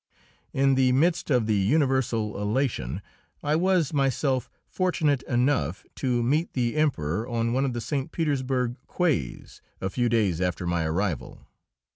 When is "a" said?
9.79-9.91